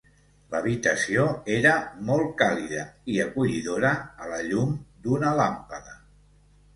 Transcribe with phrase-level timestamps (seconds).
[0.51, 1.25] L'habitació
[1.55, 1.73] era
[2.07, 3.91] molt càlida i acollidora
[4.25, 4.73] a la llum
[5.05, 5.95] d'una làmpada.